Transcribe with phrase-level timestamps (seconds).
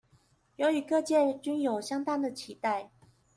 [0.55, 2.89] 由於各界均有相當的期待